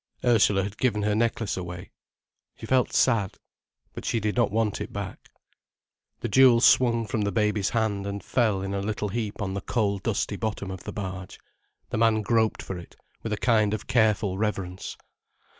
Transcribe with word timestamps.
Ursula 0.25 0.63
had 0.63 0.79
given 0.79 1.03
her 1.03 1.13
necklace 1.13 1.55
away. 1.55 1.91
She 2.57 2.65
felt 2.65 2.91
sad. 2.91 3.37
But 3.93 4.03
she 4.03 4.19
did 4.19 4.35
not 4.35 4.49
want 4.49 4.81
it 4.81 4.91
back. 4.91 5.29
The 6.21 6.27
jewel 6.27 6.59
swung 6.59 7.05
from 7.05 7.21
the 7.21 7.31
baby's 7.31 7.69
hand 7.69 8.07
and 8.07 8.23
fell 8.23 8.63
in 8.63 8.73
a 8.73 8.81
little 8.81 9.09
heap 9.09 9.43
on 9.43 9.53
the 9.53 9.61
coal 9.61 9.99
dusty 9.99 10.37
bottom 10.37 10.71
of 10.71 10.85
the 10.85 10.91
barge. 10.91 11.37
The 11.91 11.99
man 11.99 12.23
groped 12.23 12.63
for 12.63 12.79
it, 12.79 12.95
with 13.21 13.31
a 13.31 13.37
kind 13.37 13.75
of 13.75 13.85
careful 13.85 14.39
reverence. 14.39 14.97